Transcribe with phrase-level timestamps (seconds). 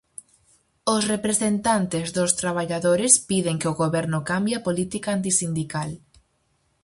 [0.93, 5.89] Os representantes dos traballadores piden que o goberno cambie a política antisindical.